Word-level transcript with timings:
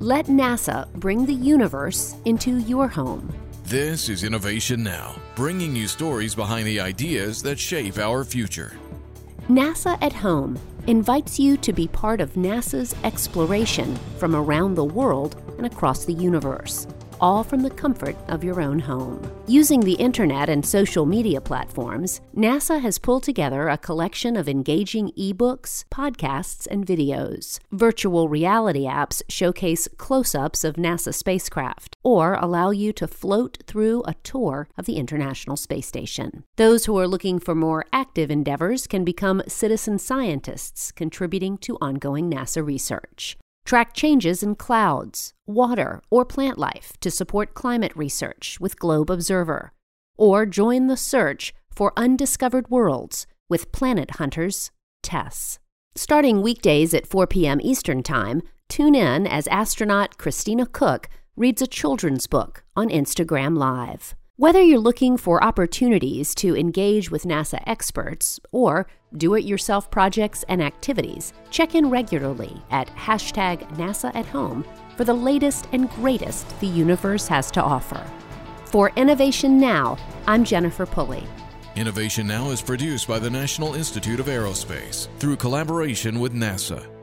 Let 0.00 0.26
NASA 0.26 0.92
bring 0.92 1.24
the 1.24 1.32
universe 1.32 2.16
into 2.26 2.58
your 2.58 2.86
home. 2.86 3.32
This 3.64 4.10
is 4.10 4.24
Innovation 4.24 4.82
Now, 4.82 5.16
bringing 5.34 5.74
you 5.74 5.88
stories 5.88 6.34
behind 6.34 6.66
the 6.66 6.78
ideas 6.80 7.42
that 7.44 7.58
shape 7.58 7.96
our 7.96 8.22
future. 8.22 8.74
NASA 9.48 9.96
at 10.02 10.12
Home 10.12 10.58
invites 10.86 11.40
you 11.40 11.56
to 11.56 11.72
be 11.72 11.88
part 11.88 12.20
of 12.20 12.34
NASA's 12.34 12.94
exploration 13.04 13.96
from 14.18 14.36
around 14.36 14.74
the 14.74 14.84
world 14.84 15.42
and 15.56 15.64
across 15.64 16.04
the 16.04 16.12
universe 16.12 16.86
all 17.20 17.42
from 17.42 17.62
the 17.62 17.70
comfort 17.70 18.16
of 18.28 18.44
your 18.44 18.60
own 18.60 18.78
home. 18.78 19.30
Using 19.46 19.80
the 19.80 19.94
internet 19.94 20.48
and 20.48 20.64
social 20.64 21.06
media 21.06 21.40
platforms, 21.40 22.20
NASA 22.36 22.80
has 22.80 22.98
pulled 22.98 23.22
together 23.22 23.68
a 23.68 23.78
collection 23.78 24.36
of 24.36 24.48
engaging 24.48 25.12
ebooks, 25.18 25.84
podcasts, 25.90 26.66
and 26.70 26.86
videos. 26.86 27.58
Virtual 27.72 28.28
reality 28.28 28.84
apps 28.84 29.22
showcase 29.28 29.88
close 29.96 30.34
ups 30.34 30.64
of 30.64 30.76
NASA 30.76 31.14
spacecraft 31.14 31.96
or 32.02 32.34
allow 32.34 32.70
you 32.70 32.92
to 32.92 33.06
float 33.06 33.58
through 33.66 34.02
a 34.04 34.14
tour 34.22 34.68
of 34.76 34.86
the 34.86 34.96
International 34.96 35.56
Space 35.56 35.86
Station. 35.86 36.44
Those 36.56 36.86
who 36.86 36.98
are 36.98 37.08
looking 37.08 37.38
for 37.38 37.54
more 37.54 37.84
active 37.92 38.30
endeavors 38.30 38.86
can 38.86 39.04
become 39.04 39.42
citizen 39.48 39.98
scientists, 39.98 40.92
contributing 40.92 41.58
to 41.58 41.78
ongoing 41.80 42.30
NASA 42.30 42.64
research. 42.64 43.36
Track 43.66 43.94
changes 43.94 44.44
in 44.44 44.54
clouds, 44.54 45.34
water, 45.44 46.00
or 46.08 46.24
plant 46.24 46.56
life 46.56 46.92
to 47.00 47.10
support 47.10 47.54
climate 47.54 47.90
research 47.96 48.58
with 48.60 48.78
Globe 48.78 49.10
Observer. 49.10 49.72
Or 50.16 50.46
join 50.46 50.86
the 50.86 50.96
search 50.96 51.52
for 51.74 51.92
undiscovered 51.96 52.70
worlds 52.70 53.26
with 53.48 53.72
Planet 53.72 54.12
Hunters 54.12 54.70
TESS. 55.02 55.58
Starting 55.96 56.42
weekdays 56.42 56.94
at 56.94 57.08
4 57.08 57.26
p.m. 57.26 57.58
Eastern 57.60 58.04
Time, 58.04 58.40
tune 58.68 58.94
in 58.94 59.26
as 59.26 59.48
astronaut 59.48 60.16
Christina 60.16 60.66
Koch 60.66 61.08
reads 61.34 61.60
a 61.60 61.66
children's 61.66 62.28
book 62.28 62.62
on 62.76 62.88
Instagram 62.88 63.58
Live. 63.58 64.14
Whether 64.38 64.60
you're 64.60 64.78
looking 64.78 65.16
for 65.16 65.42
opportunities 65.42 66.34
to 66.34 66.54
engage 66.54 67.10
with 67.10 67.22
NASA 67.22 67.62
experts 67.66 68.38
or 68.52 68.86
do 69.16 69.34
it 69.34 69.44
yourself 69.44 69.90
projects 69.90 70.44
and 70.50 70.62
activities, 70.62 71.32
check 71.48 71.74
in 71.74 71.88
regularly 71.88 72.62
at 72.70 72.88
hashtag 72.88 73.66
NASA 73.78 74.14
at 74.14 74.26
Home 74.26 74.62
for 74.94 75.04
the 75.04 75.14
latest 75.14 75.68
and 75.72 75.88
greatest 75.88 76.46
the 76.60 76.66
universe 76.66 77.26
has 77.28 77.50
to 77.52 77.62
offer. 77.62 78.04
For 78.66 78.90
Innovation 78.96 79.58
Now, 79.58 79.96
I'm 80.26 80.44
Jennifer 80.44 80.84
Pulley. 80.84 81.26
Innovation 81.74 82.26
Now 82.26 82.50
is 82.50 82.60
produced 82.60 83.08
by 83.08 83.18
the 83.18 83.30
National 83.30 83.74
Institute 83.74 84.20
of 84.20 84.26
Aerospace 84.26 85.08
through 85.18 85.36
collaboration 85.36 86.20
with 86.20 86.34
NASA. 86.34 86.95